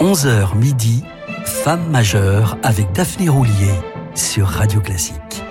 11h 0.00 0.56
midi, 0.56 1.02
Femme 1.44 1.90
majeure 1.90 2.56
avec 2.62 2.92
Daphné 2.92 3.28
Roulier 3.28 3.74
sur 4.14 4.46
Radio 4.46 4.80
Classique. 4.80 5.42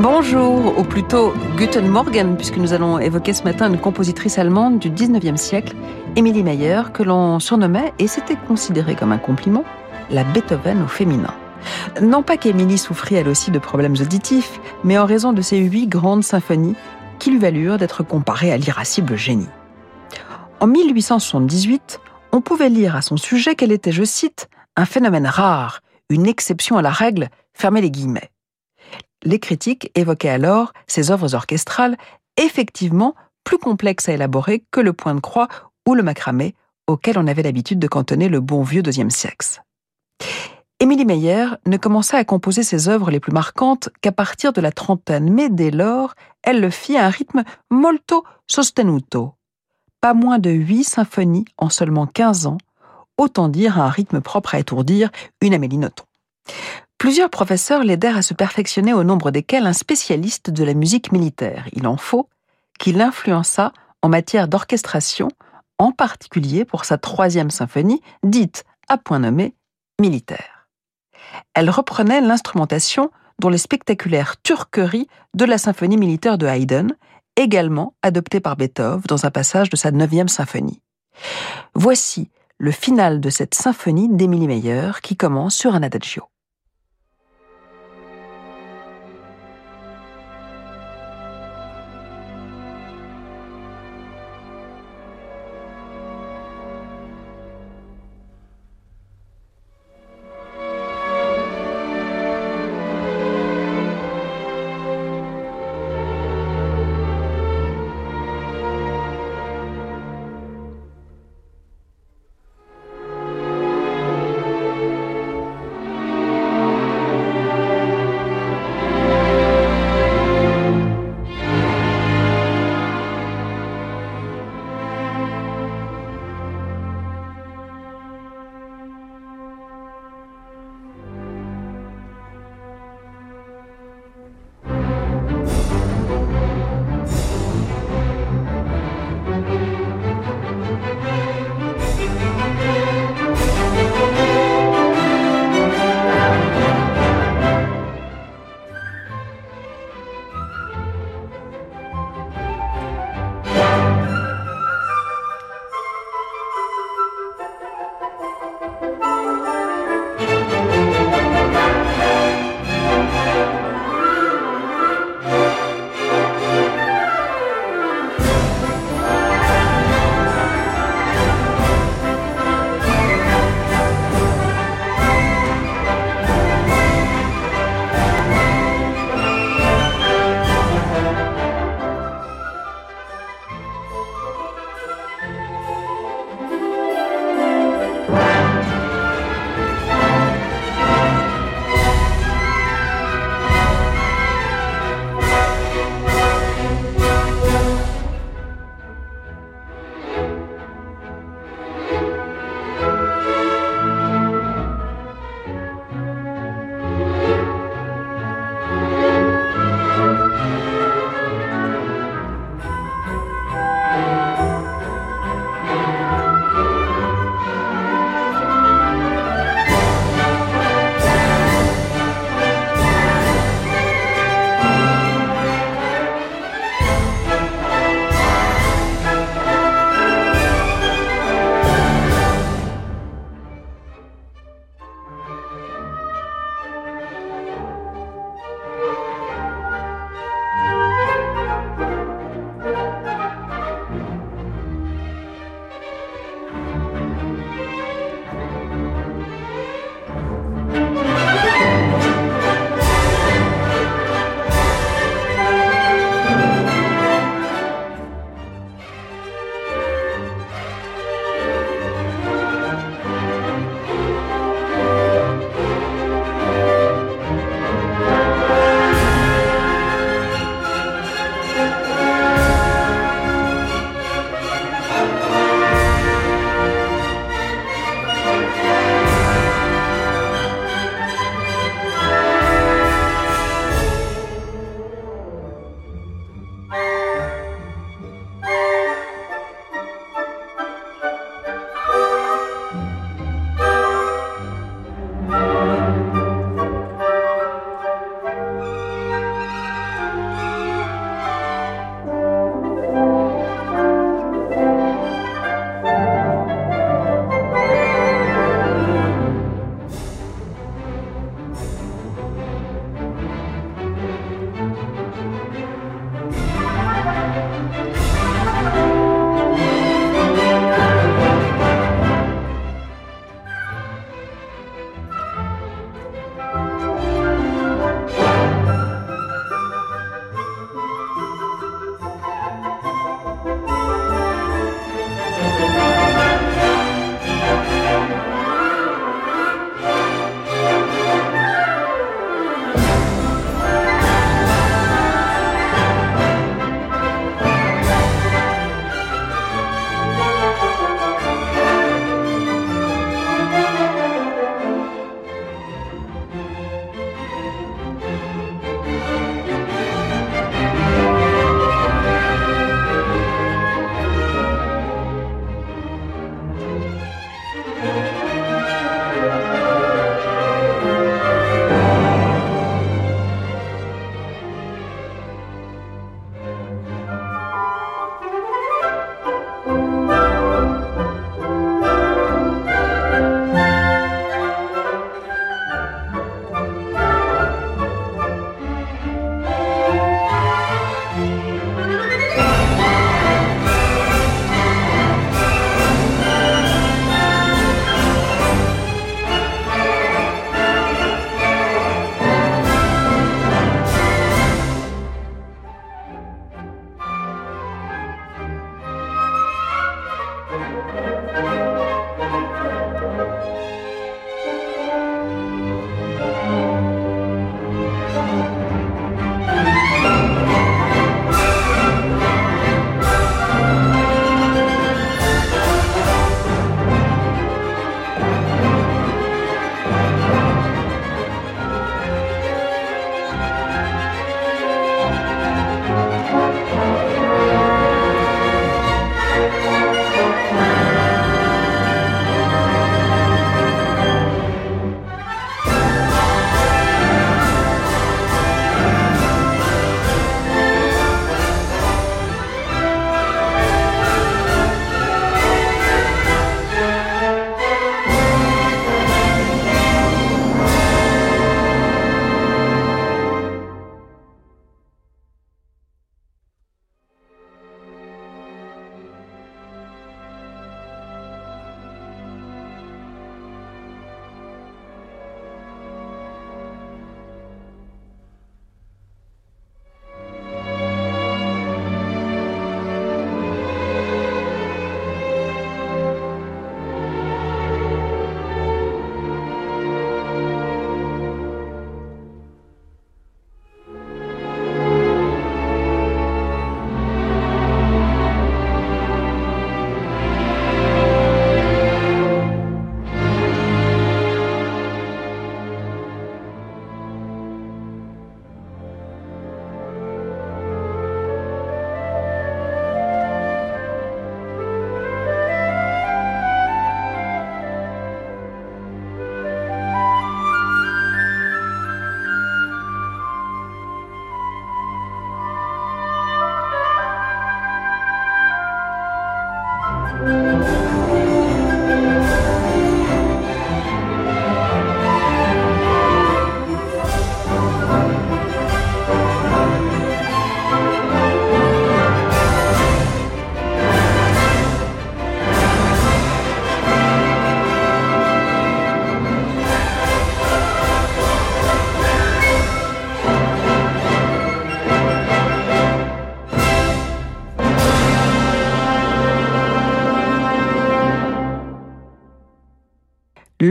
Bonjour, 0.00 0.76
ou 0.76 0.82
plutôt 0.82 1.32
Guten 1.56 1.86
Morgen, 1.86 2.36
puisque 2.36 2.56
nous 2.56 2.72
allons 2.72 2.98
évoquer 2.98 3.32
ce 3.32 3.44
matin 3.44 3.68
une 3.72 3.78
compositrice 3.78 4.36
allemande 4.36 4.80
du 4.80 4.90
19e 4.90 5.36
siècle, 5.36 5.76
Emilie 6.16 6.42
Meyer, 6.42 6.82
que 6.92 7.04
l'on 7.04 7.38
surnommait, 7.38 7.92
et 8.00 8.08
c'était 8.08 8.34
considéré 8.48 8.96
comme 8.96 9.12
un 9.12 9.18
compliment, 9.18 9.62
la 10.10 10.24
Beethoven 10.24 10.82
au 10.82 10.88
féminin. 10.88 11.32
Non 12.02 12.24
pas 12.24 12.36
qu'Émilie 12.36 12.78
souffrit 12.78 13.14
elle 13.14 13.28
aussi 13.28 13.52
de 13.52 13.60
problèmes 13.60 13.94
auditifs, 14.00 14.58
mais 14.82 14.98
en 14.98 15.06
raison 15.06 15.32
de 15.32 15.40
ses 15.40 15.58
huit 15.58 15.86
grandes 15.86 16.24
symphonies 16.24 16.74
qui 17.20 17.30
lui 17.30 17.38
valurent 17.38 17.78
d'être 17.78 18.02
comparée 18.02 18.50
à 18.50 18.56
l'irascible 18.56 19.16
génie. 19.16 19.48
En 20.58 20.66
1878, 20.66 22.00
on 22.32 22.40
pouvait 22.40 22.70
lire 22.70 22.96
à 22.96 23.02
son 23.02 23.16
sujet 23.16 23.54
qu'elle 23.54 23.72
était, 23.72 23.92
je 23.92 24.04
cite, 24.04 24.48
un 24.76 24.86
phénomène 24.86 25.26
rare, 25.26 25.80
une 26.08 26.26
exception 26.26 26.76
à 26.76 26.82
la 26.82 26.90
règle, 26.90 27.28
fermez 27.54 27.80
les 27.80 27.90
guillemets. 27.90 28.30
Les 29.22 29.38
critiques 29.38 29.90
évoquaient 29.94 30.30
alors 30.30 30.72
ses 30.86 31.10
œuvres 31.10 31.34
orchestrales, 31.34 31.96
effectivement 32.36 33.14
plus 33.44 33.58
complexes 33.58 34.08
à 34.08 34.12
élaborer 34.12 34.64
que 34.70 34.80
le 34.80 34.92
point 34.92 35.14
de 35.14 35.20
croix 35.20 35.48
ou 35.86 35.94
le 35.94 36.02
macramé, 36.02 36.54
auquel 36.86 37.18
on 37.18 37.26
avait 37.26 37.42
l'habitude 37.42 37.78
de 37.78 37.86
cantonner 37.86 38.28
le 38.28 38.40
bon 38.40 38.62
vieux 38.62 38.82
deuxième 38.82 39.10
sexe. 39.10 39.60
Émilie 40.80 41.04
Meyer 41.04 41.46
ne 41.66 41.76
commença 41.76 42.16
à 42.16 42.24
composer 42.24 42.64
ses 42.64 42.88
œuvres 42.88 43.10
les 43.10 43.20
plus 43.20 43.32
marquantes 43.32 43.88
qu'à 44.00 44.10
partir 44.10 44.52
de 44.52 44.60
la 44.60 44.72
trentaine, 44.72 45.32
mais 45.32 45.48
dès 45.48 45.70
lors, 45.70 46.14
elle 46.42 46.60
le 46.60 46.70
fit 46.70 46.96
à 46.96 47.06
un 47.06 47.10
rythme 47.10 47.44
molto 47.70 48.24
sostenuto, 48.48 49.34
pas 50.02 50.12
moins 50.14 50.40
de 50.40 50.50
huit 50.50 50.84
symphonies 50.84 51.46
en 51.56 51.70
seulement 51.70 52.06
15 52.06 52.46
ans, 52.46 52.58
autant 53.16 53.48
dire 53.48 53.80
à 53.80 53.84
un 53.84 53.88
rythme 53.88 54.20
propre 54.20 54.56
à 54.56 54.58
étourdir 54.58 55.10
une 55.40 55.54
Amélie 55.54 55.78
Nothomb. 55.78 56.04
Plusieurs 56.98 57.30
professeurs 57.30 57.84
l'aidèrent 57.84 58.16
à 58.16 58.22
se 58.22 58.34
perfectionner 58.34 58.92
au 58.92 59.04
nombre 59.04 59.30
desquels 59.30 59.66
un 59.66 59.72
spécialiste 59.72 60.50
de 60.50 60.64
la 60.64 60.74
musique 60.74 61.12
militaire, 61.12 61.68
il 61.72 61.86
en 61.86 61.96
faut, 61.96 62.28
qui 62.80 62.92
l'influença 62.92 63.72
en 64.02 64.08
matière 64.08 64.48
d'orchestration, 64.48 65.28
en 65.78 65.92
particulier 65.92 66.64
pour 66.64 66.84
sa 66.84 66.98
troisième 66.98 67.50
symphonie, 67.50 68.02
dite, 68.24 68.64
à 68.88 68.98
point 68.98 69.20
nommé, 69.20 69.54
militaire. 70.00 70.68
Elle 71.54 71.70
reprenait 71.70 72.20
l'instrumentation 72.20 73.12
dont 73.38 73.48
les 73.50 73.58
spectaculaires 73.58 74.34
turqueries 74.42 75.06
de 75.34 75.44
la 75.44 75.58
symphonie 75.58 75.96
militaire 75.96 76.38
de 76.38 76.46
Haydn 76.46 76.88
également 77.36 77.94
adopté 78.02 78.40
par 78.40 78.56
Beethoven 78.56 79.02
dans 79.08 79.26
un 79.26 79.30
passage 79.30 79.70
de 79.70 79.76
sa 79.76 79.90
neuvième 79.90 80.28
symphonie. 80.28 80.82
Voici 81.74 82.30
le 82.58 82.70
final 82.70 83.20
de 83.20 83.30
cette 83.30 83.54
symphonie 83.54 84.08
d'Emilie 84.08 84.46
Meyer 84.46 84.92
qui 85.02 85.16
commence 85.16 85.54
sur 85.54 85.74
un 85.74 85.82
adagio. 85.82 86.24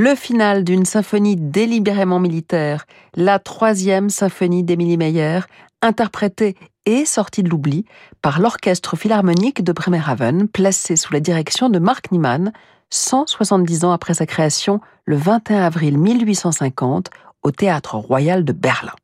Le 0.01 0.15
final 0.15 0.63
d'une 0.63 0.83
symphonie 0.83 1.35
délibérément 1.35 2.19
militaire, 2.19 2.87
la 3.15 3.37
troisième 3.37 4.09
symphonie 4.09 4.63
d'Émilie 4.63 4.97
Meyer, 4.97 5.41
interprétée 5.83 6.55
et 6.87 7.05
sortie 7.05 7.43
de 7.43 7.49
l'oubli 7.49 7.85
par 8.23 8.39
l'Orchestre 8.39 8.95
Philharmonique 8.95 9.63
de 9.63 9.71
Bremerhaven, 9.71 10.47
placé 10.47 10.95
sous 10.95 11.13
la 11.13 11.19
direction 11.19 11.69
de 11.69 11.77
Mark 11.77 12.11
Niemann, 12.11 12.51
170 12.89 13.85
ans 13.85 13.91
après 13.91 14.15
sa 14.15 14.25
création, 14.25 14.81
le 15.05 15.17
21 15.17 15.61
avril 15.61 15.99
1850, 15.99 17.11
au 17.43 17.51
Théâtre 17.51 17.93
Royal 17.93 18.43
de 18.43 18.53
Berlin. 18.53 18.95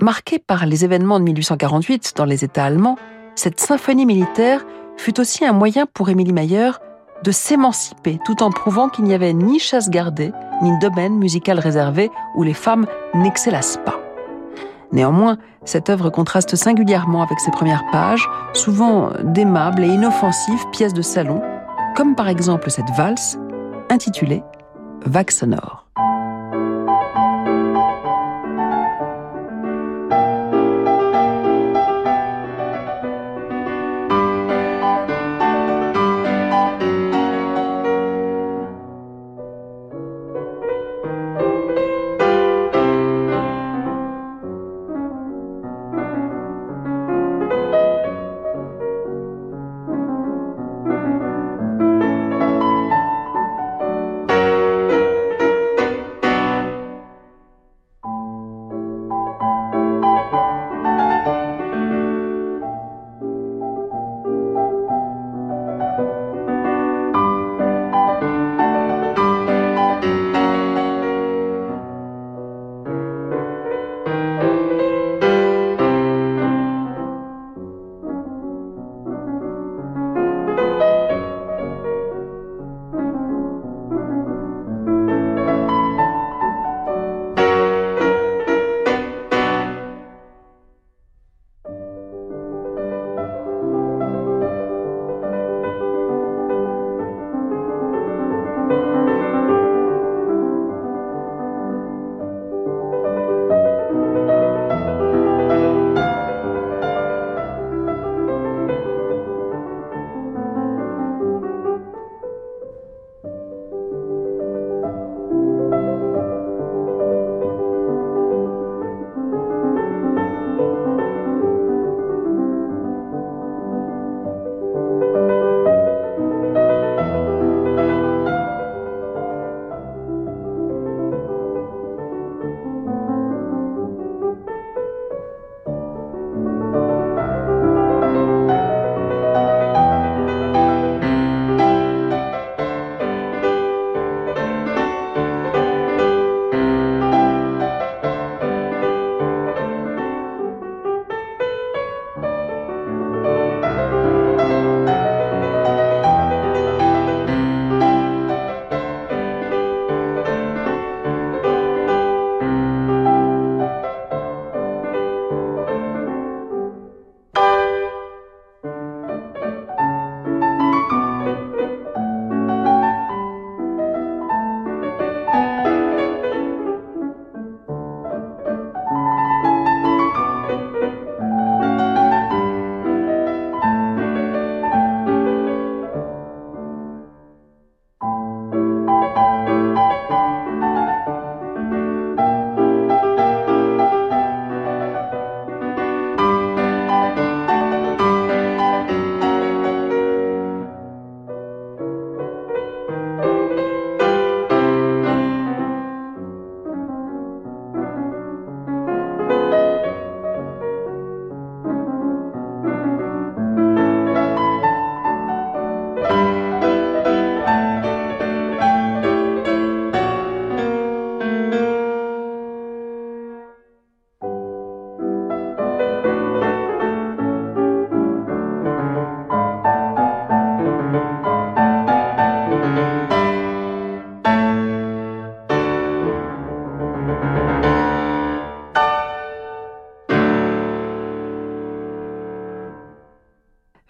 Marquée 0.00 0.40
par 0.40 0.66
les 0.66 0.84
événements 0.84 1.20
de 1.20 1.26
1848 1.26 2.14
dans 2.16 2.24
les 2.24 2.42
États 2.42 2.64
allemands, 2.64 2.98
cette 3.36 3.60
symphonie 3.60 4.04
militaire 4.04 4.66
fut 4.96 5.20
aussi 5.20 5.44
un 5.44 5.52
moyen 5.52 5.86
pour 5.86 6.08
Émilie 6.08 6.32
Mayer 6.32 6.72
de 7.24 7.30
s'émanciper 7.30 8.18
tout 8.24 8.42
en 8.42 8.50
prouvant 8.50 8.88
qu'il 8.88 9.04
n'y 9.04 9.14
avait 9.14 9.32
ni 9.32 9.58
chasse 9.58 9.90
gardée, 9.90 10.32
ni 10.62 10.76
domaine 10.78 11.16
musical 11.16 11.58
réservé 11.58 12.10
où 12.34 12.42
les 12.42 12.54
femmes 12.54 12.86
n'excellassent 13.14 13.80
pas. 13.84 13.98
Néanmoins, 14.92 15.36
cette 15.64 15.90
œuvre 15.90 16.08
contraste 16.10 16.56
singulièrement 16.56 17.22
avec 17.22 17.40
ses 17.40 17.50
premières 17.50 17.84
pages, 17.90 18.28
souvent 18.54 19.10
d'aimables 19.22 19.84
et 19.84 19.88
inoffensives 19.88 20.64
pièces 20.72 20.94
de 20.94 21.02
salon, 21.02 21.42
comme 21.94 22.14
par 22.14 22.28
exemple 22.28 22.70
cette 22.70 22.90
valse 22.96 23.38
intitulée 23.90 24.42
Vague 25.04 25.30
sonore. 25.30 25.86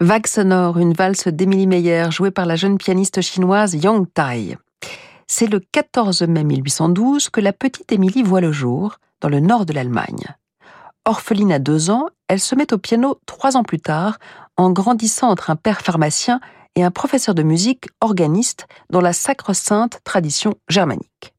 Vague 0.01 0.27
sonore, 0.27 0.77
une 0.77 0.93
valse 0.93 1.27
d'Émilie 1.27 1.67
Meyer 1.67 2.05
jouée 2.09 2.31
par 2.31 2.45
la 2.45 2.55
jeune 2.55 2.77
pianiste 2.77 3.19
chinoise 3.19 3.73
Yang 3.73 4.07
Tai. 4.13 4.57
C'est 5.27 5.47
le 5.47 5.59
14 5.59 6.21
mai 6.21 6.45
1812 6.45 7.27
que 7.27 7.41
la 7.41 7.51
petite 7.51 7.91
Émilie 7.91 8.23
voit 8.23 8.39
le 8.39 8.53
jour, 8.53 8.99
dans 9.19 9.27
le 9.27 9.41
nord 9.41 9.65
de 9.65 9.73
l'Allemagne. 9.73 10.23
Orpheline 11.03 11.51
à 11.51 11.59
deux 11.59 11.89
ans, 11.89 12.07
elle 12.29 12.39
se 12.39 12.55
met 12.55 12.71
au 12.71 12.77
piano 12.77 13.19
trois 13.25 13.57
ans 13.57 13.63
plus 13.63 13.81
tard, 13.81 14.19
en 14.55 14.71
grandissant 14.71 15.29
entre 15.29 15.49
un 15.49 15.57
père 15.57 15.81
pharmacien 15.81 16.39
et 16.75 16.83
un 16.85 16.91
professeur 16.91 17.35
de 17.35 17.43
musique 17.43 17.89
organiste 17.99 18.67
dans 18.89 19.01
la 19.01 19.11
sacro-sainte 19.11 19.99
tradition 20.05 20.53
germanique. 20.69 21.33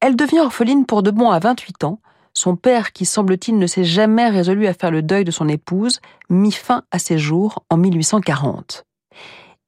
Elle 0.00 0.16
devient 0.16 0.40
orpheline 0.40 0.84
pour 0.84 1.04
de 1.04 1.12
bon 1.12 1.30
à 1.30 1.38
28 1.38 1.84
ans, 1.84 2.00
son 2.34 2.56
père, 2.56 2.92
qui 2.92 3.06
semble-t-il 3.06 3.58
ne 3.58 3.66
s'est 3.66 3.84
jamais 3.84 4.28
résolu 4.28 4.66
à 4.66 4.74
faire 4.74 4.90
le 4.90 5.02
deuil 5.02 5.24
de 5.24 5.30
son 5.30 5.48
épouse, 5.48 6.00
mit 6.28 6.52
fin 6.52 6.82
à 6.90 6.98
ses 6.98 7.16
jours 7.16 7.64
en 7.70 7.76
1840. 7.76 8.84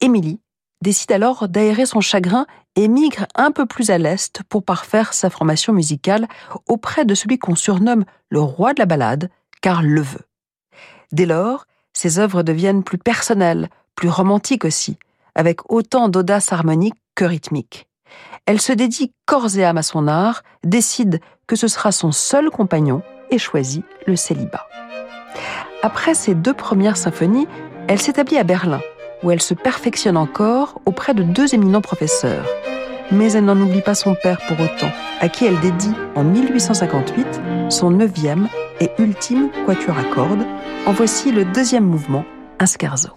Émilie 0.01 0.41
décide 0.83 1.13
alors 1.13 1.49
d'aérer 1.49 1.87
son 1.87 2.01
chagrin 2.01 2.47
et 2.75 2.89
migre 2.89 3.27
un 3.35 3.51
peu 3.51 3.67
plus 3.67 3.91
à 3.91 3.99
l'est 3.99 4.43
pour 4.49 4.63
parfaire 4.63 5.15
sa 5.15 5.31
formation 5.31 5.73
musicale 5.73 6.29
auprès 6.67 7.05
de 7.05 7.15
celui 7.15 7.39
qu'on 7.39 7.55
surnomme 7.55 8.05
le 8.29 8.41
roi 8.41 8.75
de 8.75 8.81
la 8.81 8.87
ballade, 8.87 9.31
Karl 9.63 9.87
Leveux. 9.87 10.27
Dès 11.13 11.27
lors, 11.27 11.67
ses 11.93 12.19
œuvres 12.19 12.43
deviennent 12.43 12.83
plus 12.83 12.99
personnelles, 12.99 13.71
plus 13.95 14.11
romantiques 14.11 14.65
aussi, 14.65 14.99
avec 15.35 15.73
autant 15.73 16.09
d'audace 16.09 16.53
harmonique 16.53 16.97
que 17.15 17.25
rythmique. 17.25 17.87
Elle 18.47 18.61
se 18.61 18.73
dédie 18.73 19.13
corps 19.27 19.57
et 19.57 19.65
âme 19.65 19.79
à 19.79 19.83
son 19.83 20.09
art, 20.09 20.43
décide 20.65 21.21
que 21.47 21.57
ce 21.57 21.69
sera 21.69 21.93
son 21.93 22.13
seul 22.13 22.51
compagnon 22.51 23.03
et 23.31 23.39
choisit 23.39 23.85
le 24.07 24.17
célibat. 24.17 24.67
Après 25.83 26.15
ses 26.15 26.35
deux 26.35 26.55
premières 26.55 26.97
symphonies, 26.97 27.49
elle 27.89 28.01
s'établit 28.01 28.39
à 28.39 28.45
Berlin, 28.45 28.81
où 29.23 29.31
elle 29.31 29.43
se 29.43 29.55
perfectionne 29.55 30.17
encore 30.17 30.81
auprès 30.87 31.15
de 31.15 31.23
deux 31.23 31.55
éminents 31.55 31.81
professeurs. 31.81 32.47
Mais 33.13 33.33
elle 33.33 33.45
n'en 33.45 33.61
oublie 33.61 33.83
pas 33.83 33.95
son 33.95 34.17
père 34.21 34.41
pour 34.49 34.59
autant, 34.59 34.91
à 35.21 35.29
qui 35.29 35.47
elle 35.47 35.61
dédie 35.61 35.95
en 36.15 36.25
1858 36.25 37.41
son 37.69 37.91
neuvième 37.91 38.49
et 38.81 38.91
ultime 38.99 39.51
quatuor 39.65 39.99
à 39.99 40.05
cordes. 40.05 40.47
En 40.87 40.93
voici 40.93 41.31
le 41.33 41.45
deuxième 41.45 41.85
mouvement, 41.85 42.25
un 42.59 42.67
scherzo. 42.67 43.11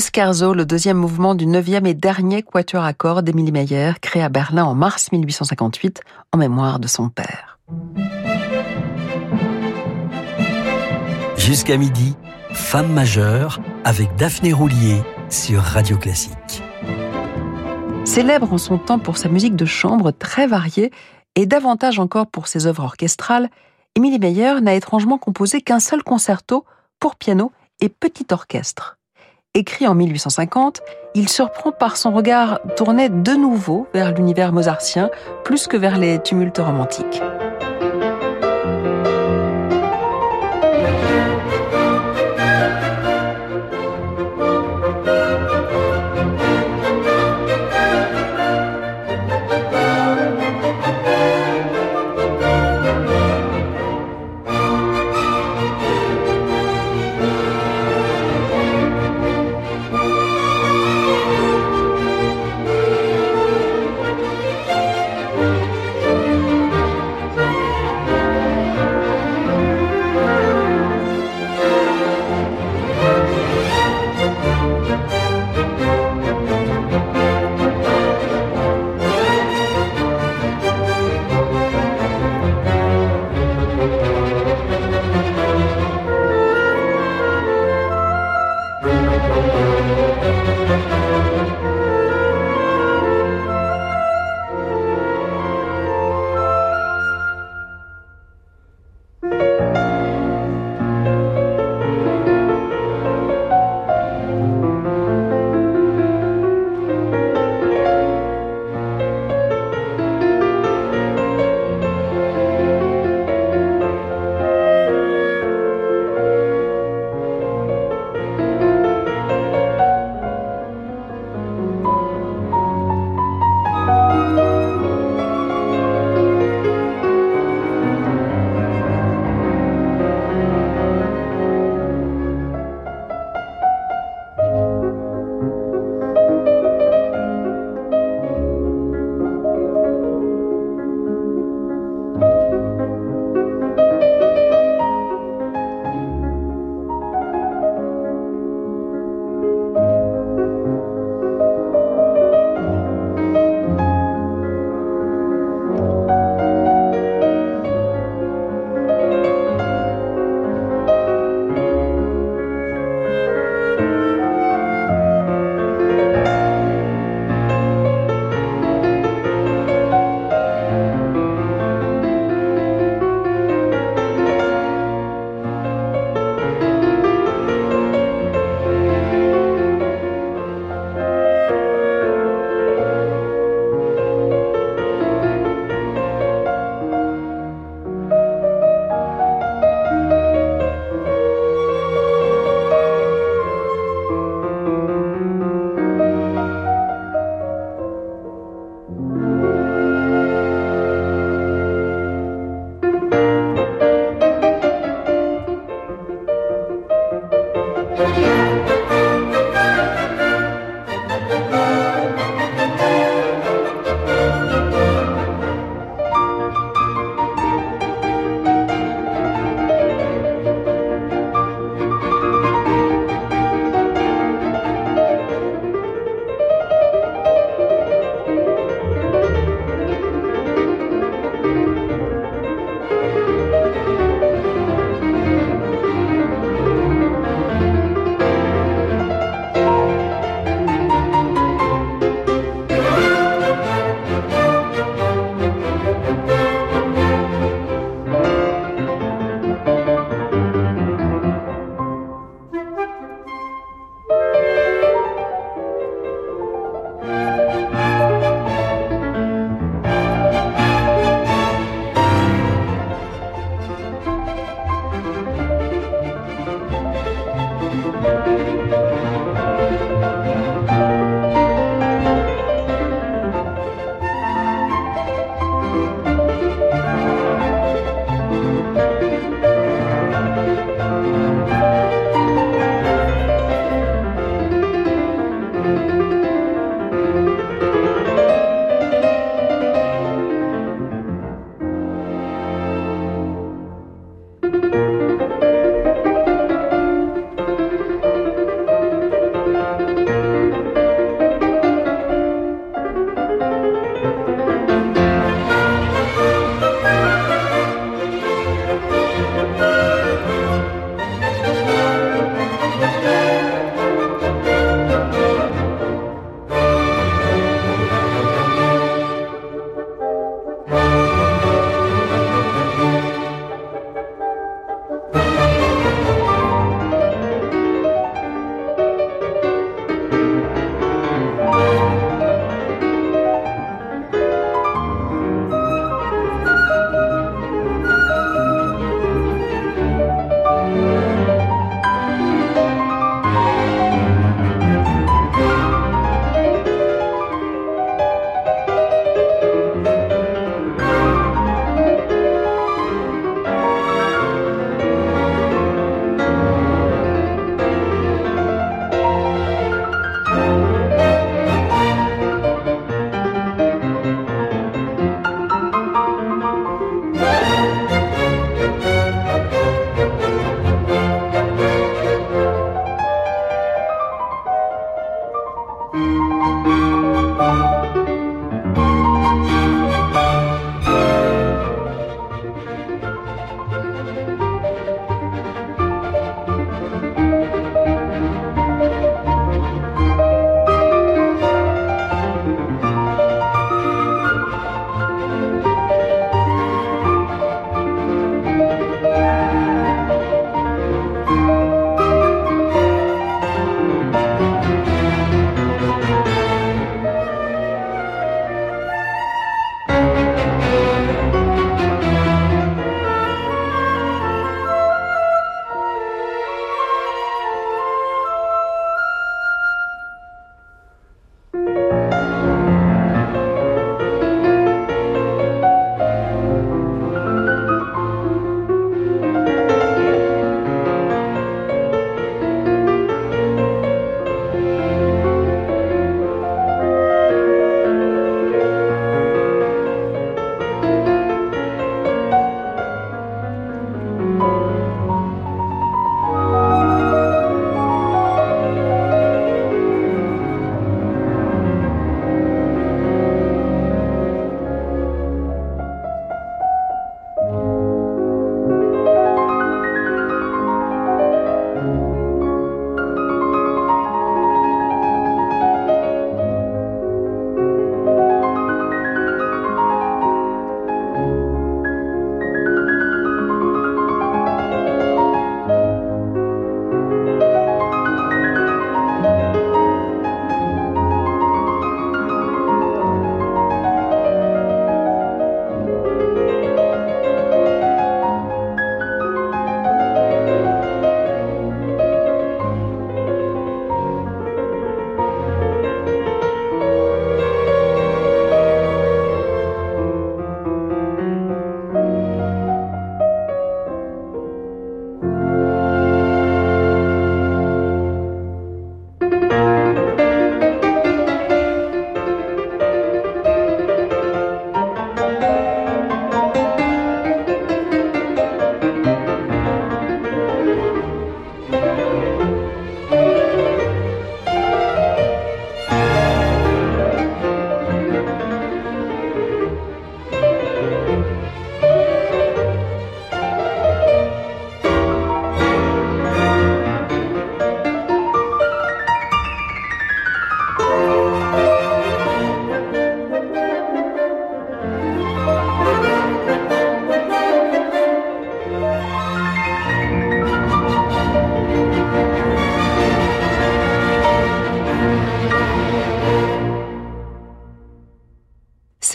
Le 0.00 0.04
Scherzo, 0.04 0.54
le 0.54 0.64
deuxième 0.64 0.96
mouvement 0.96 1.34
du 1.34 1.46
neuvième 1.46 1.84
et 1.84 1.92
dernier 1.92 2.42
quatuor 2.42 2.84
à 2.84 2.94
cordes 2.94 3.26
d'Émilie 3.26 3.52
Meyer, 3.52 3.92
créé 4.00 4.22
à 4.22 4.30
Berlin 4.30 4.64
en 4.64 4.74
mars 4.74 5.12
1858 5.12 6.00
en 6.32 6.38
mémoire 6.38 6.78
de 6.78 6.88
son 6.88 7.10
père. 7.10 7.58
Jusqu'à 11.36 11.76
midi, 11.76 12.16
Femme 12.50 12.90
majeure 12.90 13.60
avec 13.84 14.16
Daphné 14.16 14.54
Roulier 14.54 15.02
sur 15.28 15.60
Radio 15.60 15.98
Classique. 15.98 16.62
Célèbre 18.06 18.54
en 18.54 18.58
son 18.58 18.78
temps 18.78 18.98
pour 18.98 19.18
sa 19.18 19.28
musique 19.28 19.54
de 19.54 19.66
chambre 19.66 20.12
très 20.12 20.46
variée 20.46 20.92
et 21.34 21.44
davantage 21.44 21.98
encore 21.98 22.26
pour 22.26 22.48
ses 22.48 22.66
œuvres 22.66 22.84
orchestrales, 22.84 23.50
Émilie 23.96 24.18
Meyer 24.18 24.62
n'a 24.62 24.72
étrangement 24.72 25.18
composé 25.18 25.60
qu'un 25.60 25.78
seul 25.78 26.02
concerto 26.02 26.64
pour 27.00 27.16
piano 27.16 27.52
et 27.82 27.90
petit 27.90 28.24
orchestre. 28.30 28.96
Écrit 29.54 29.88
en 29.88 29.96
1850, 29.96 30.80
il 31.16 31.28
surprend 31.28 31.72
par 31.72 31.96
son 31.96 32.12
regard 32.12 32.60
tourné 32.76 33.08
de 33.08 33.32
nouveau 33.32 33.88
vers 33.92 34.14
l'univers 34.14 34.52
mozartien 34.52 35.10
plus 35.44 35.66
que 35.66 35.76
vers 35.76 35.98
les 35.98 36.22
tumultes 36.22 36.58
romantiques. 36.58 37.20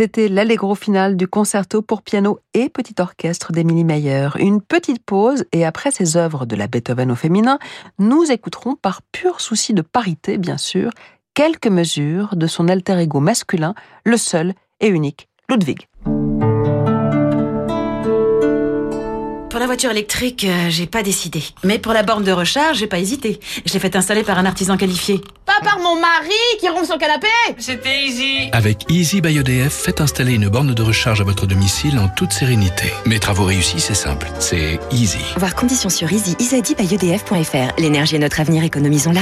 C'était 0.06 0.28
l'allegro 0.28 0.76
final 0.76 1.18
du 1.18 1.28
concerto 1.28 1.82
pour 1.82 2.04
piano 2.04 2.38
et 2.54 2.70
petit 2.70 2.94
orchestre 3.00 3.52
d'Emilie 3.52 3.84
Meyer. 3.84 4.30
Une 4.38 4.62
petite 4.62 5.04
pause 5.04 5.46
et 5.52 5.66
après 5.66 5.90
ces 5.90 6.16
œuvres 6.16 6.46
de 6.46 6.56
la 6.56 6.68
Beethoven 6.68 7.10
au 7.10 7.16
féminin, 7.16 7.58
nous 7.98 8.32
écouterons 8.32 8.76
par 8.76 9.02
pur 9.02 9.42
souci 9.42 9.74
de 9.74 9.82
parité, 9.82 10.38
bien 10.38 10.60
sûr, 10.60 10.92
quelques 11.34 11.66
mesures 11.66 12.36
de 12.36 12.46
son 12.46 12.68
alter 12.68 13.00
ego 13.00 13.20
masculin, 13.20 13.74
le 14.04 14.18
seul 14.18 14.54
et 14.80 14.90
unique 14.90 15.28
Ludwig. 15.50 15.88
Pour 19.56 19.62
la 19.62 19.68
voiture 19.68 19.92
électrique, 19.92 20.44
euh, 20.44 20.70
j'ai 20.70 20.86
pas 20.86 21.02
décidé. 21.02 21.42
Mais 21.64 21.80
pour 21.80 21.94
la 21.94 22.04
borne 22.04 22.26
de 22.26 22.32
recharge, 22.34 22.80
j'ai 22.80 22.88
pas 22.88 23.00
hésité. 23.00 23.40
Je 23.66 23.72
l'ai 23.72 23.80
fait 23.80 23.96
installer 23.96 24.22
par 24.22 24.38
un 24.38 24.46
artisan 24.46 24.76
qualifié. 24.76 25.22
Pas 25.46 25.62
par 25.64 25.80
mon 25.80 25.96
mari 25.96 26.36
qui 26.60 26.68
ronfle 26.68 26.88
son 26.88 26.98
canapé 26.98 27.30
C'était 27.58 28.04
Easy 28.04 28.50
Avec 28.52 28.84
Easy 28.90 29.22
by 29.22 29.38
EDF, 29.38 29.72
faites 29.72 30.02
installer 30.02 30.34
une 30.34 30.50
borne 30.50 30.74
de 30.74 30.82
recharge 30.82 31.22
à 31.22 31.24
votre 31.24 31.46
domicile 31.46 31.98
en 32.00 32.10
toute 32.10 32.34
sérénité. 32.34 32.92
Mes 33.06 33.20
travaux 33.20 33.46
réussis, 33.46 33.80
c'est 33.80 33.96
simple. 33.96 34.28
C'est 34.40 34.78
Easy. 34.92 35.24
Voir 35.38 35.56
conditions 35.56 35.88
sur 35.88 36.12
easy, 36.12 36.36
easybyedf.fr. 36.38 37.80
L'énergie 37.80 38.18
est 38.18 38.20
notre 38.20 38.42
avenir, 38.42 38.62
économisons-la. 38.62 39.22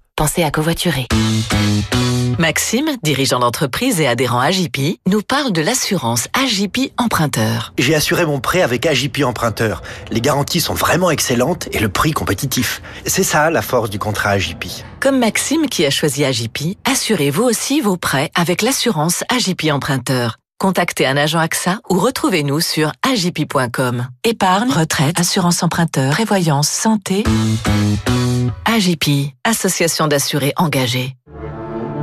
Pensez 0.21 0.43
à 0.43 0.51
covoiturer. 0.51 1.07
Maxime, 2.37 2.85
dirigeant 3.01 3.39
d'entreprise 3.39 3.99
et 3.99 4.05
adhérent 4.05 4.39
AJP, 4.39 4.99
nous 5.07 5.23
parle 5.23 5.51
de 5.51 5.63
l'assurance 5.63 6.27
AJP 6.39 6.93
emprunteur. 6.97 7.73
J'ai 7.79 7.95
assuré 7.95 8.27
mon 8.27 8.39
prêt 8.39 8.61
avec 8.61 8.85
AJP 8.85 9.23
emprunteur. 9.23 9.81
Les 10.11 10.21
garanties 10.21 10.61
sont 10.61 10.75
vraiment 10.75 11.09
excellentes 11.09 11.69
et 11.71 11.79
le 11.79 11.89
prix 11.89 12.11
compétitif. 12.11 12.83
C'est 13.07 13.23
ça 13.23 13.49
la 13.49 13.63
force 13.63 13.89
du 13.89 13.97
contrat 13.97 14.29
AJP. 14.33 14.65
Comme 14.99 15.17
Maxime 15.17 15.65
qui 15.67 15.87
a 15.87 15.89
choisi 15.89 16.23
AJP, 16.23 16.77
assurez 16.85 17.31
vous 17.31 17.41
aussi 17.41 17.81
vos 17.81 17.97
prêts 17.97 18.29
avec 18.35 18.61
l'assurance 18.61 19.23
AJP 19.29 19.71
emprunteur. 19.71 20.37
Contactez 20.61 21.07
un 21.07 21.17
agent 21.17 21.39
AXA 21.39 21.79
ou 21.89 21.97
retrouvez-nous 21.97 22.59
sur 22.59 22.91
agip.com. 23.01 24.07
Épargne, 24.23 24.69
retraite, 24.69 25.19
assurance 25.19 25.63
emprunteur, 25.63 26.11
prévoyance, 26.11 26.69
santé. 26.69 27.23
AJP, 28.65 29.33
association 29.43 30.07
d'assurés 30.07 30.53
engagés. 30.57 31.15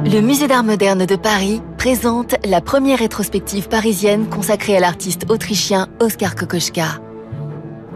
Le 0.04 0.18
Musée 0.18 0.48
d'art 0.48 0.64
moderne 0.64 1.06
de 1.06 1.14
Paris 1.14 1.62
présente 1.76 2.34
la 2.44 2.60
première 2.60 2.98
rétrospective 2.98 3.68
parisienne 3.68 4.28
consacrée 4.28 4.76
à 4.76 4.80
l'artiste 4.80 5.26
autrichien 5.28 5.86
Oskar 6.00 6.34
Kokoschka. 6.34 6.98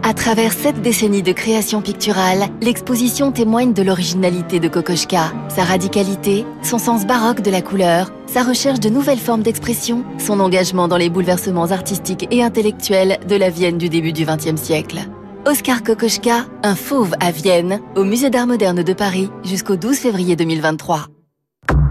À 0.05 0.13
travers 0.13 0.51
sept 0.51 0.81
décennies 0.81 1.23
de 1.23 1.31
création 1.31 1.81
picturale, 1.81 2.49
l'exposition 2.61 3.31
témoigne 3.31 3.71
de 3.71 3.81
l'originalité 3.81 4.59
de 4.59 4.67
Kokoschka, 4.67 5.31
sa 5.47 5.63
radicalité, 5.63 6.45
son 6.61 6.77
sens 6.77 7.05
baroque 7.05 7.39
de 7.39 7.49
la 7.49 7.61
couleur, 7.61 8.11
sa 8.27 8.43
recherche 8.43 8.81
de 8.81 8.89
nouvelles 8.89 9.17
formes 9.17 9.43
d'expression, 9.43 10.03
son 10.17 10.41
engagement 10.41 10.89
dans 10.89 10.97
les 10.97 11.09
bouleversements 11.09 11.71
artistiques 11.71 12.27
et 12.31 12.43
intellectuels 12.43 13.17
de 13.29 13.35
la 13.37 13.49
Vienne 13.49 13.77
du 13.77 13.87
début 13.87 14.11
du 14.11 14.25
XXe 14.25 14.61
siècle. 14.61 14.99
Oscar 15.45 15.81
Kokoschka, 15.83 16.47
un 16.63 16.75
fauve 16.75 17.15
à 17.21 17.31
Vienne, 17.31 17.79
au 17.95 18.03
Musée 18.03 18.29
d'art 18.29 18.47
moderne 18.47 18.83
de 18.83 18.93
Paris 18.93 19.29
jusqu'au 19.45 19.77
12 19.77 19.97
février 19.97 20.35
2023. 20.35 21.05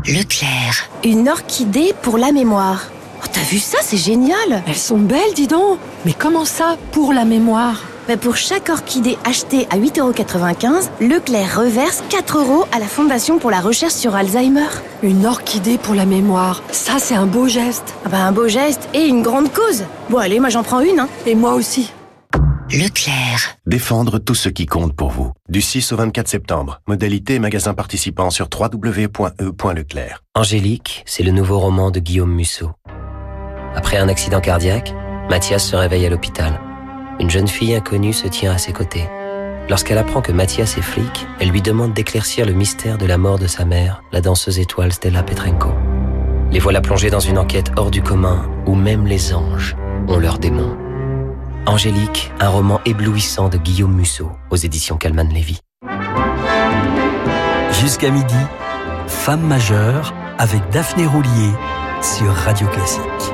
Leclerc. 0.06 0.90
Une 1.02 1.30
orchidée 1.30 1.94
pour 2.02 2.18
la 2.18 2.30
mémoire. 2.30 2.90
Oh, 3.22 3.26
T'as 3.32 3.40
vu 3.40 3.58
ça 3.58 3.78
C'est 3.80 3.96
génial 3.96 4.62
Elles 4.66 4.74
sont 4.74 4.98
belles, 4.98 5.32
dis 5.34 5.46
donc 5.46 5.78
Mais 6.04 6.12
comment 6.12 6.44
ça, 6.44 6.76
pour 6.90 7.14
la 7.14 7.24
mémoire? 7.24 7.80
Ben 8.08 8.18
Pour 8.18 8.36
chaque 8.36 8.68
orchidée 8.68 9.18
achetée 9.24 9.66
à 9.70 9.78
8,95€, 9.78 10.88
Leclerc 11.00 11.58
reverse 11.58 12.02
4 12.10 12.38
euros 12.38 12.64
à 12.72 12.78
la 12.78 12.86
Fondation 12.86 13.38
pour 13.38 13.50
la 13.50 13.60
recherche 13.60 13.94
sur 13.94 14.14
Alzheimer. 14.14 14.68
Une 15.02 15.26
orchidée 15.26 15.78
pour 15.78 15.94
la 15.94 16.06
mémoire, 16.06 16.62
ça 16.70 16.98
c'est 16.98 17.14
un 17.14 17.26
beau 17.26 17.48
geste. 17.48 17.94
Ah 18.04 18.08
ben 18.08 18.20
un 18.20 18.32
beau 18.32 18.48
geste 18.48 18.88
et 18.94 19.06
une 19.06 19.22
grande 19.22 19.52
cause. 19.52 19.84
Bon 20.10 20.18
allez, 20.18 20.40
moi 20.40 20.48
j'en 20.48 20.62
prends 20.62 20.80
une. 20.80 21.00
Hein. 21.00 21.08
Et 21.26 21.34
moi 21.34 21.54
aussi. 21.54 21.90
Leclerc. 22.70 23.58
Défendre 23.66 24.18
tout 24.18 24.34
ce 24.34 24.48
qui 24.48 24.64
compte 24.64 24.94
pour 24.94 25.10
vous. 25.10 25.32
Du 25.48 25.60
6 25.60 25.92
au 25.92 25.96
24 25.96 26.26
septembre. 26.26 26.80
Modalité 26.86 27.34
et 27.34 27.38
magasin 27.38 27.74
participant 27.74 28.30
sur 28.30 28.48
www.e.leclerc. 28.50 30.22
Angélique, 30.34 31.04
c'est 31.06 31.22
le 31.22 31.32
nouveau 31.32 31.58
roman 31.58 31.90
de 31.90 32.00
Guillaume 32.00 32.32
Musso. 32.32 32.70
Après 33.74 33.98
un 33.98 34.08
accident 34.08 34.40
cardiaque, 34.40 34.94
Mathias 35.28 35.66
se 35.66 35.76
réveille 35.76 36.06
à 36.06 36.10
l'hôpital. 36.10 36.58
Une 37.22 37.30
jeune 37.30 37.46
fille 37.46 37.72
inconnue 37.72 38.12
se 38.12 38.26
tient 38.26 38.50
à 38.50 38.58
ses 38.58 38.72
côtés. 38.72 39.08
Lorsqu'elle 39.68 39.98
apprend 39.98 40.20
que 40.22 40.32
Mathias 40.32 40.76
est 40.76 40.82
flic, 40.82 41.28
elle 41.38 41.50
lui 41.50 41.62
demande 41.62 41.92
d'éclaircir 41.92 42.44
le 42.44 42.52
mystère 42.52 42.98
de 42.98 43.06
la 43.06 43.16
mort 43.16 43.38
de 43.38 43.46
sa 43.46 43.64
mère, 43.64 44.02
la 44.10 44.20
danseuse 44.20 44.58
étoile 44.58 44.92
Stella 44.92 45.22
Petrenko. 45.22 45.70
Les 46.50 46.58
voilà 46.58 46.80
plongés 46.80 47.10
dans 47.10 47.20
une 47.20 47.38
enquête 47.38 47.70
hors 47.76 47.92
du 47.92 48.02
commun 48.02 48.50
où 48.66 48.74
même 48.74 49.06
les 49.06 49.32
anges 49.34 49.76
ont 50.08 50.18
leurs 50.18 50.40
démons. 50.40 50.76
Angélique, 51.64 52.32
un 52.40 52.48
roman 52.48 52.80
éblouissant 52.86 53.48
de 53.48 53.56
Guillaume 53.56 53.94
Musso 53.94 54.28
aux 54.50 54.56
éditions 54.56 54.96
Calman 54.96 55.28
Lévy. 55.32 55.60
Jusqu'à 57.80 58.10
midi, 58.10 58.34
Femme 59.06 59.46
majeure 59.46 60.12
avec 60.38 60.60
Daphné 60.70 61.06
Roulier 61.06 61.52
sur 62.00 62.32
Radio 62.32 62.66
Classique. 62.66 63.32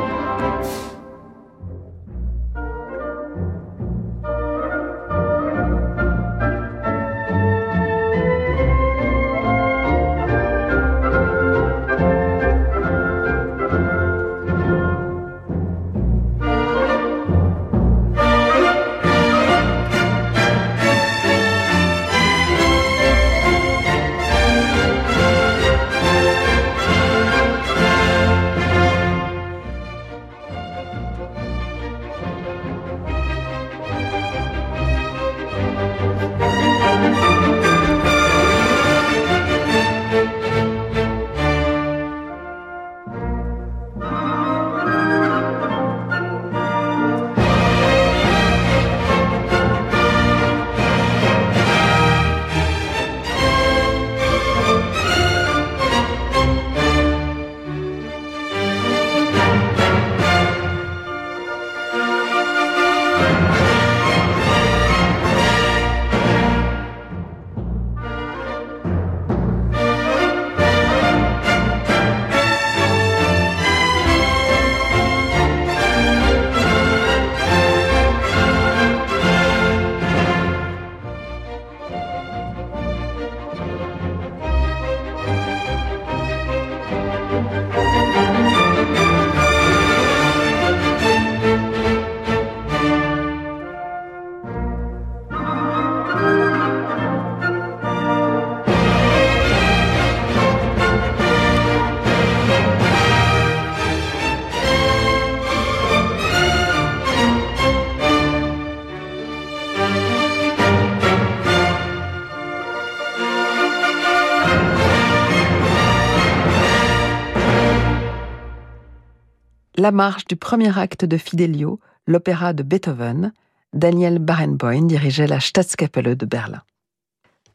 La 119.78 119.92
marche 119.92 120.26
du 120.26 120.36
premier 120.36 120.76
acte 120.76 121.04
de 121.04 121.16
Fidelio, 121.16 121.78
l'opéra 122.06 122.52
de 122.52 122.64
Beethoven, 122.64 123.32
Daniel 123.72 124.18
Barenboim 124.18 124.86
dirigeait 124.86 125.28
la 125.28 125.40
Staatskapelle 125.40 126.16
de 126.16 126.26
Berlin. 126.26 126.62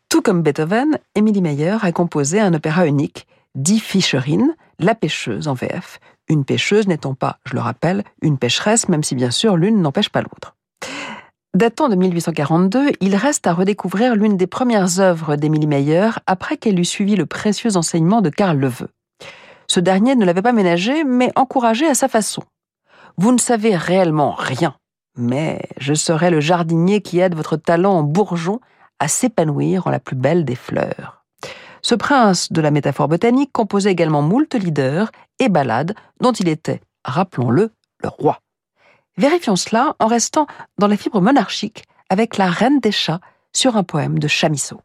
Tout 0.07 0.21
comme 0.21 0.41
Beethoven, 0.41 0.97
Emilie 1.15 1.41
Meyer 1.41 1.77
a 1.81 1.91
composé 1.91 2.39
un 2.39 2.53
opéra 2.53 2.88
unique, 2.88 3.27
Die 3.55 3.79
Fischerin, 3.79 4.55
la 4.79 4.95
pêcheuse 4.95 5.47
en 5.47 5.53
VF, 5.53 5.99
une 6.29 6.45
pêcheuse 6.45 6.88
n'étant 6.88 7.13
pas, 7.13 7.39
je 7.45 7.55
le 7.55 7.59
rappelle, 7.59 8.03
une 8.21 8.38
pêcheresse, 8.38 8.88
même 8.88 9.03
si 9.03 9.15
bien 9.15 9.31
sûr 9.31 9.57
l'une 9.57 9.81
n'empêche 9.81 10.09
pas 10.09 10.21
l'autre. 10.21 10.55
Datant 11.53 11.89
de 11.89 11.95
1842, 11.95 12.93
il 13.01 13.15
reste 13.15 13.45
à 13.47 13.53
redécouvrir 13.53 14.15
l'une 14.15 14.38
des 14.38 14.47
premières 14.47 14.99
œuvres 14.99 15.36
d'Émilie 15.36 15.67
Meyer 15.67 16.09
après 16.25 16.57
qu'elle 16.57 16.79
eut 16.79 16.86
suivi 16.86 17.15
le 17.15 17.25
précieux 17.25 17.75
enseignement 17.75 18.21
de 18.21 18.29
Karl 18.29 18.57
Leveux. 18.57 18.89
Ce 19.73 19.79
dernier 19.79 20.15
ne 20.15 20.23
l'avait 20.23 20.43
pas 20.43 20.51
ménagé, 20.51 21.03
mais 21.03 21.31
encouragé 21.36 21.88
à 21.88 21.95
sa 21.95 22.07
façon. 22.07 22.43
Vous 23.17 23.31
ne 23.31 23.39
savez 23.39 23.75
réellement 23.75 24.36
rien, 24.38 24.75
mais 25.17 25.63
je 25.79 25.95
serai 25.95 26.29
le 26.29 26.41
jardinier 26.41 27.01
qui 27.01 27.17
aide 27.17 27.33
votre 27.33 27.57
talent 27.57 27.93
en 27.93 28.03
bourgeon 28.03 28.59
à 28.99 29.07
s'épanouir 29.07 29.88
en 29.88 29.89
la 29.89 29.99
plus 29.99 30.15
belle 30.15 30.45
des 30.45 30.53
fleurs. 30.53 31.25
Ce 31.81 31.95
prince 31.95 32.51
de 32.51 32.62
la 32.62 32.69
métaphore 32.69 33.07
botanique 33.07 33.51
composait 33.51 33.91
également 33.91 34.21
moult 34.21 34.53
leaders 34.53 35.12
et 35.39 35.49
ballades 35.49 35.95
dont 36.21 36.33
il 36.33 36.49
était, 36.49 36.81
rappelons-le, 37.03 37.71
le 38.03 38.09
roi. 38.09 38.38
Vérifions 39.17 39.55
cela 39.55 39.95
en 39.97 40.05
restant 40.05 40.45
dans 40.77 40.88
la 40.88 40.97
fibre 40.97 41.19
monarchique 41.19 41.86
avec 42.09 42.38
la 42.38 42.47
reine 42.47 42.79
des 42.79 42.91
chats 42.91 43.21
sur 43.53 43.75
un 43.75 43.83
poème 43.83 44.19
de 44.19 44.27
Chamisso. 44.27 44.81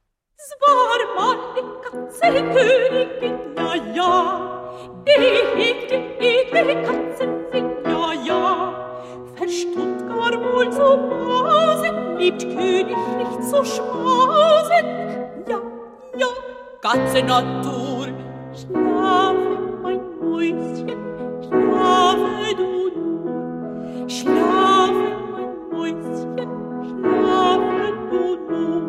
Ganze 16.80 17.22
Natur. 17.22 18.08
Schlafe, 18.52 19.58
mein 19.82 20.00
Mäuschen, 20.20 21.00
schlafe 21.46 22.54
du 22.56 22.72
nur. 22.96 24.08
Schlafe, 24.08 25.08
mein 25.32 25.50
Mäuschen, 25.70 26.50
schlafe 26.88 27.86
du 28.10 28.22
nur. 28.48 28.82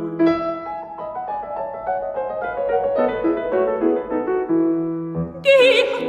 Die 5.44 6.09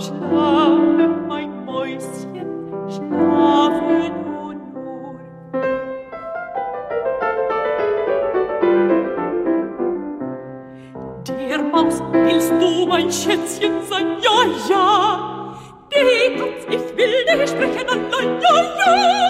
schlafe, 0.00 1.08
mein 1.28 1.64
Mäuschen, 1.64 2.48
schlafe 2.88 4.10
du 4.24 4.52
nur. 4.52 5.20
Der 11.26 11.62
Maus, 11.62 12.02
willst 12.12 12.52
du 12.60 12.86
mein 12.86 13.10
Schätzchen 13.10 13.82
sein? 13.88 14.06
Ja, 14.20 14.44
ja. 14.68 15.54
Die 15.90 16.36
Katz, 16.36 16.66
ich 16.68 16.96
will 16.96 17.24
dir 17.24 17.46
sprechen 17.46 17.88
allein. 17.88 18.40
Ja, 18.40 18.56
ja. 18.56 19.25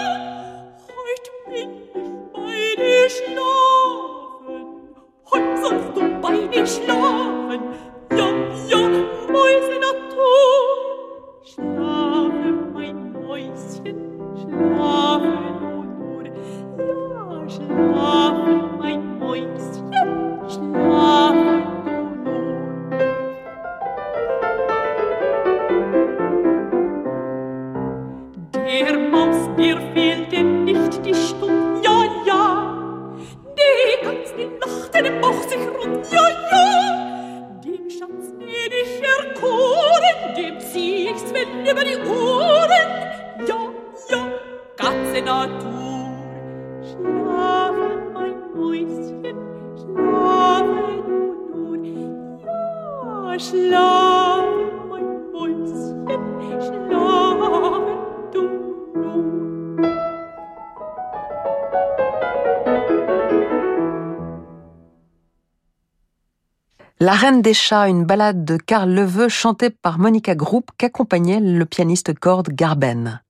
Une 67.87 68.03
ballade 68.03 68.43
de 68.43 68.57
Karl 68.57 68.91
Leveux 68.91 69.29
chantée 69.29 69.69
par 69.69 69.99
Monica 69.99 70.35
Group 70.35 70.69
qu'accompagnait 70.77 71.39
le 71.39 71.65
pianiste 71.65 72.13
corde 72.13 72.49
Garben. 72.49 73.21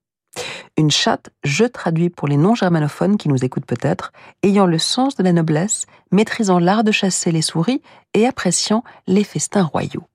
Une 0.76 0.90
chatte, 0.90 1.30
je 1.44 1.66
traduis 1.66 2.10
pour 2.10 2.28
les 2.28 2.38
non-germanophones 2.38 3.18
qui 3.18 3.30
nous 3.30 3.46
écoutent 3.46 3.68
peut-être, 3.68 4.12
ayant 4.42 4.66
le 4.66 4.80
sens 4.80 5.16
de 5.18 5.24
la 5.24 5.34
noblesse, 5.34 5.86
maîtrisant 6.12 6.58
l'art 6.58 6.84
de 6.84 6.92
chasser 6.92 7.32
les 7.32 7.44
souris 7.44 7.84
et 8.16 8.26
appréciant 8.26 8.84
les 9.06 9.24
festins 9.24 9.64
royaux. 9.64 10.08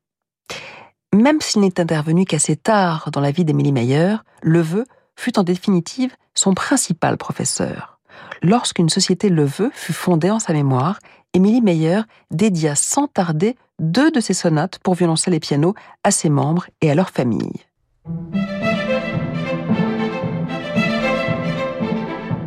Même 1.14 1.40
s'il 1.40 1.60
n'est 1.60 1.78
intervenu 1.78 2.24
qu'assez 2.24 2.56
tard 2.56 3.10
dans 3.12 3.20
la 3.20 3.30
vie 3.30 3.44
d'Émilie 3.44 3.70
Meyer, 3.70 4.16
Leveux 4.42 4.86
fut 5.14 5.38
en 5.38 5.44
définitive 5.44 6.16
son 6.34 6.54
principal 6.54 7.16
professeur. 7.18 8.00
Lorsqu'une 8.42 8.88
société 8.88 9.28
le 9.28 9.44
veut 9.44 9.70
fut 9.72 9.92
fondée 9.92 10.30
en 10.30 10.40
sa 10.40 10.52
mémoire, 10.52 10.98
Émilie 11.34 11.62
Meyer 11.62 12.00
dédia 12.32 12.74
sans 12.74 13.06
tarder 13.06 13.56
deux 13.82 14.12
de 14.12 14.20
ses 14.20 14.32
sonates 14.32 14.78
pour 14.78 14.94
violoncelle 14.94 15.34
et 15.34 15.40
piano 15.40 15.74
à 16.04 16.10
ses 16.10 16.30
membres 16.30 16.66
et 16.80 16.90
à 16.90 16.94
leur 16.94 17.10
famille. 17.10 17.60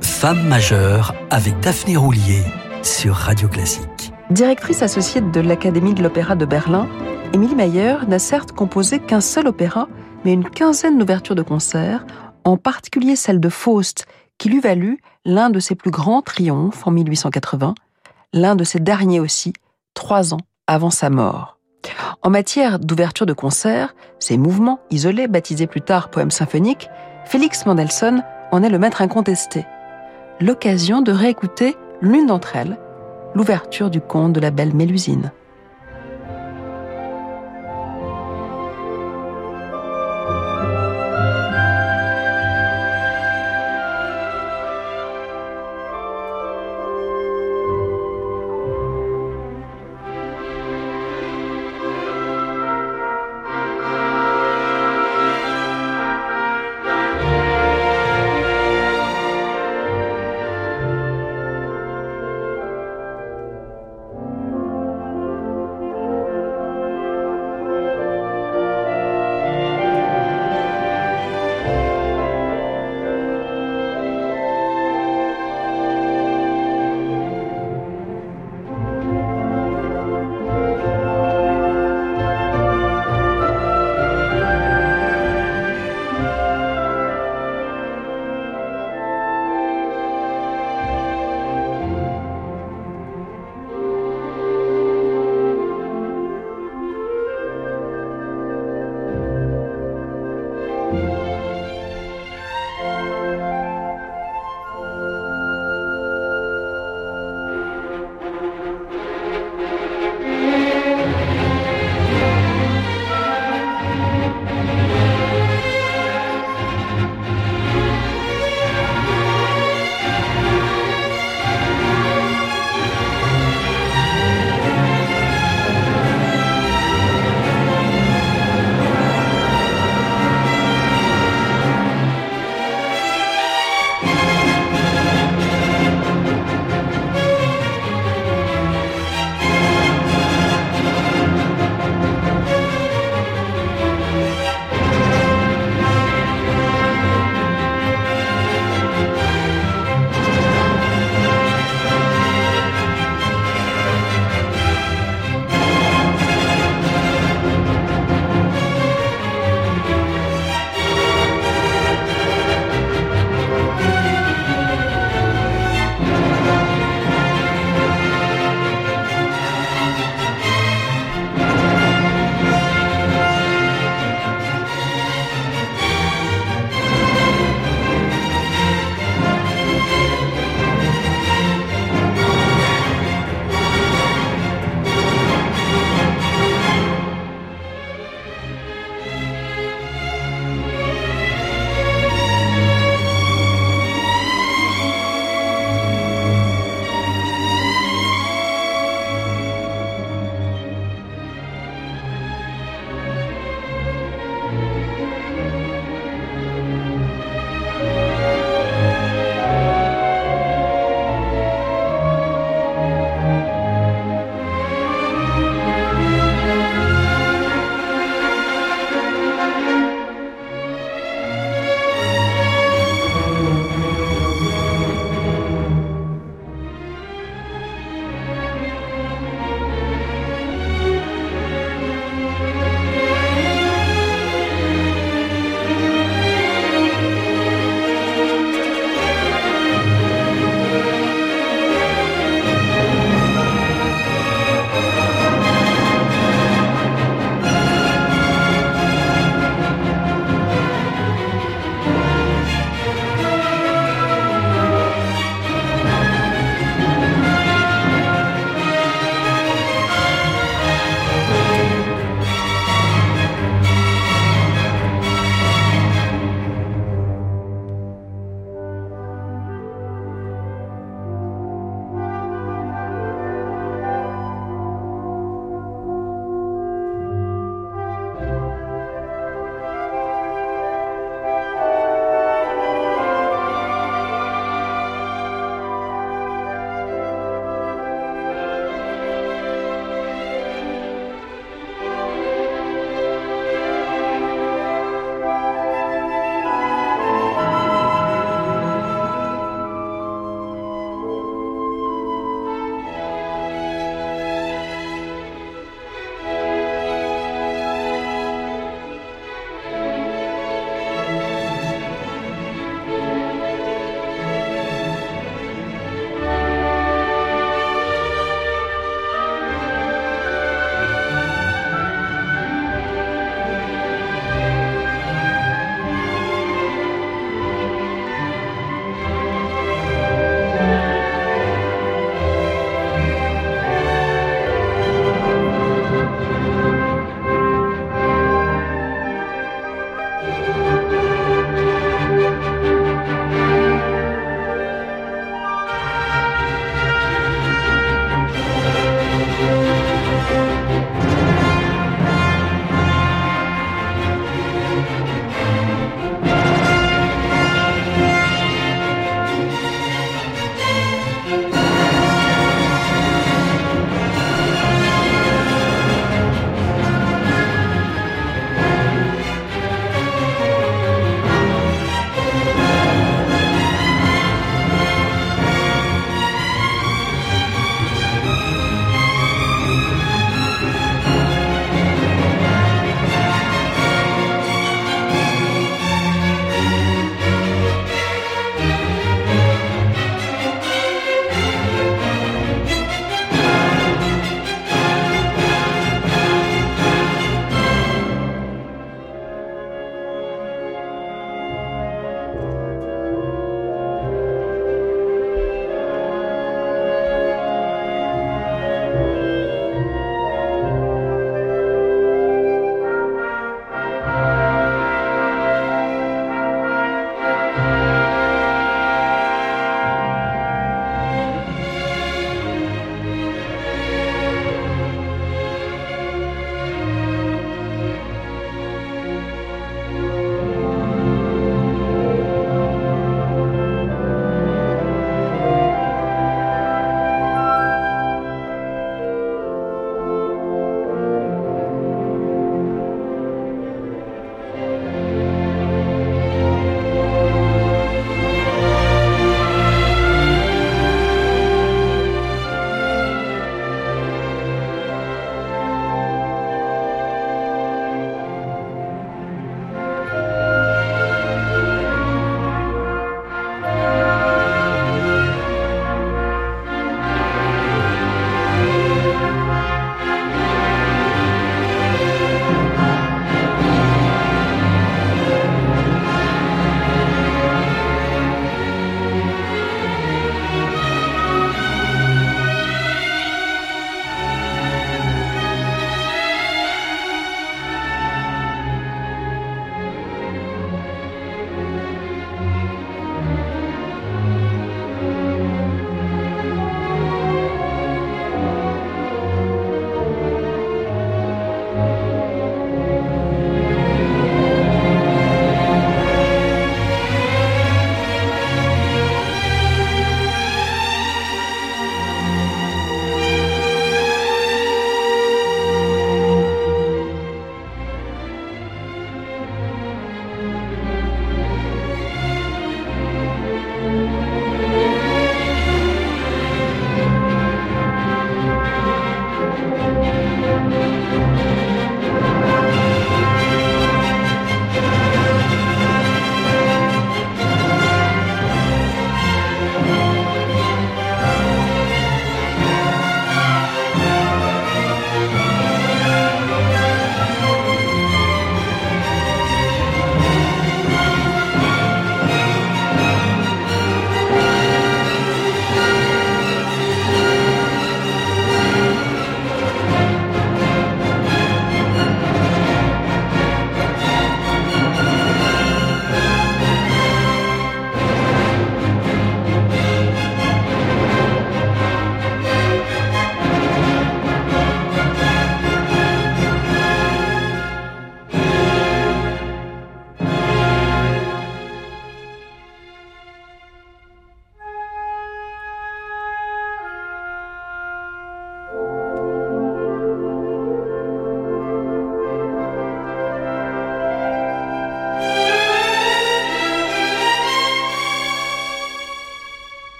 Femme 0.00 0.48
majeure 0.48 1.14
avec 1.30 1.58
Daphné 1.60 1.96
Roulier 1.96 2.42
sur 2.82 3.14
Radio 3.14 3.48
Classique. 3.48 4.12
Directrice 4.30 4.82
associée 4.82 5.20
de 5.20 5.40
l'Académie 5.40 5.94
de 5.94 6.02
l'Opéra 6.02 6.36
de 6.36 6.46
Berlin, 6.46 6.88
Émilie 7.32 7.54
Mayer 7.54 7.96
n'a 8.08 8.18
certes 8.18 8.52
composé 8.52 9.00
qu'un 9.00 9.20
seul 9.20 9.48
opéra, 9.48 9.88
mais 10.24 10.32
une 10.32 10.48
quinzaine 10.48 10.96
d'ouvertures 10.96 11.34
de 11.34 11.42
concerts, 11.42 12.06
en 12.44 12.56
particulier 12.56 13.16
celle 13.16 13.40
de 13.40 13.48
Faust, 13.48 14.06
qui 14.38 14.48
lui 14.48 14.60
valut 14.60 15.00
l'un 15.24 15.50
de 15.50 15.58
ses 15.58 15.74
plus 15.74 15.90
grands 15.90 16.22
triomphes 16.22 16.86
en 16.86 16.92
1880, 16.92 17.74
l'un 18.32 18.54
de 18.54 18.64
ses 18.64 18.80
derniers 18.80 19.20
aussi, 19.20 19.52
trois 19.94 20.32
ans 20.32 20.40
avant 20.66 20.90
sa 20.90 21.10
mort. 21.10 21.58
En 22.22 22.30
matière 22.30 22.78
d'ouverture 22.78 23.26
de 23.26 23.32
concerts, 23.32 23.94
ces 24.18 24.36
mouvements 24.36 24.80
isolés, 24.90 25.28
baptisés 25.28 25.66
plus 25.66 25.82
tard 25.82 26.10
poèmes 26.10 26.30
symphoniques, 26.30 26.88
Félix 27.24 27.66
Mendelssohn 27.66 28.24
en 28.50 28.62
est 28.62 28.68
le 28.68 28.78
maître 28.78 29.02
incontesté. 29.02 29.66
L'occasion 30.40 31.02
de 31.02 31.12
réécouter 31.12 31.76
l'une 32.00 32.26
d'entre 32.26 32.56
elles, 32.56 32.78
l'ouverture 33.34 33.90
du 33.90 34.00
conte 34.00 34.32
de 34.32 34.40
la 34.40 34.50
belle 34.50 34.74
Mélusine. 34.74 35.32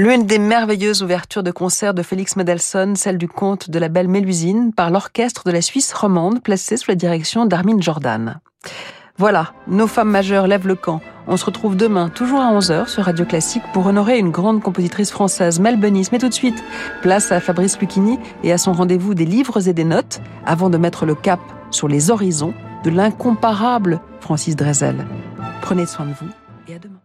L'une 0.00 0.26
des 0.26 0.38
merveilleuses 0.38 1.02
ouvertures 1.02 1.42
de 1.42 1.50
concert 1.50 1.92
de 1.92 2.04
Félix 2.04 2.36
Mendelssohn, 2.36 2.94
celle 2.94 3.18
du 3.18 3.26
conte 3.26 3.68
de 3.68 3.80
la 3.80 3.88
belle 3.88 4.06
Mélusine, 4.06 4.72
par 4.72 4.90
l'orchestre 4.92 5.42
de 5.44 5.50
la 5.50 5.60
Suisse 5.60 5.92
romande, 5.92 6.40
placé 6.40 6.76
sous 6.76 6.92
la 6.92 6.94
direction 6.94 7.46
d'Armin 7.46 7.80
Jordan. 7.80 8.38
Voilà, 9.16 9.54
nos 9.66 9.88
femmes 9.88 10.10
majeures 10.10 10.46
lèvent 10.46 10.68
le 10.68 10.76
camp. 10.76 11.00
On 11.26 11.36
se 11.36 11.44
retrouve 11.44 11.76
demain, 11.76 12.10
toujours 12.10 12.38
à 12.38 12.56
11h 12.56 12.86
sur 12.86 13.02
Radio 13.02 13.24
Classique, 13.24 13.64
pour 13.72 13.86
honorer 13.86 14.20
une 14.20 14.30
grande 14.30 14.62
compositrice 14.62 15.10
française, 15.10 15.58
Mel 15.58 15.80
Benis. 15.80 16.06
Mais 16.12 16.18
tout 16.18 16.28
de 16.28 16.32
suite, 16.32 16.62
place 17.02 17.32
à 17.32 17.40
Fabrice 17.40 17.80
Lucchini 17.80 18.20
et 18.44 18.52
à 18.52 18.58
son 18.58 18.74
rendez-vous 18.74 19.14
des 19.14 19.26
livres 19.26 19.66
et 19.66 19.72
des 19.72 19.82
notes, 19.82 20.20
avant 20.46 20.70
de 20.70 20.78
mettre 20.78 21.06
le 21.06 21.16
cap 21.16 21.40
sur 21.72 21.88
les 21.88 22.12
horizons 22.12 22.54
de 22.84 22.90
l'incomparable 22.90 24.00
Francis 24.20 24.54
Drezel. 24.54 25.04
Prenez 25.60 25.86
soin 25.86 26.06
de 26.06 26.12
vous 26.12 26.30
et 26.68 26.76
à 26.76 26.78
demain. 26.78 26.97